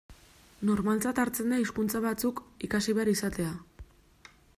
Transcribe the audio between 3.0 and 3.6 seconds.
behar izatea.